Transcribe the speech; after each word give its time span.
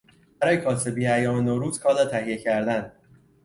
برای 0.39 0.57
کاسبی 0.57 1.07
ایام 1.07 1.37
نوروز 1.39 1.79
کالا 1.79 2.05
تهیه 2.05 2.37
کردن 2.37 2.91